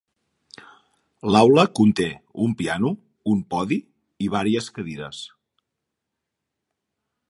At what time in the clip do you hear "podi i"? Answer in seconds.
3.55-4.33